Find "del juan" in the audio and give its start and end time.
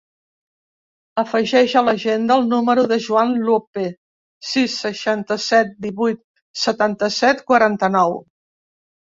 2.91-3.35